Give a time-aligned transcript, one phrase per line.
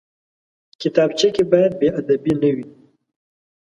[0.81, 2.67] کتابچه کې باید بېادبي نه وي